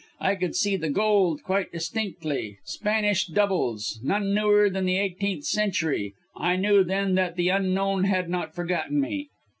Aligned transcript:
I 0.19 0.33
could 0.33 0.55
see 0.55 0.77
the 0.77 0.89
gold 0.89 1.43
quite 1.43 1.71
distinctly 1.71 2.57
Spanish 2.63 3.27
doubles, 3.27 3.99
none 4.01 4.33
newer 4.33 4.67
than 4.67 4.85
the 4.87 4.97
eighteenth 4.97 5.43
century. 5.43 6.15
I 6.35 6.55
knew 6.55 6.83
then 6.83 7.13
that 7.13 7.35
the 7.35 7.49
Unknown 7.49 8.05
had 8.05 8.27
not 8.27 8.55
forgotten 8.55 8.99
me. 8.99 9.29